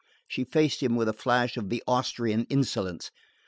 [0.27, 3.11] She faced him with a flash of the Austrian insolence.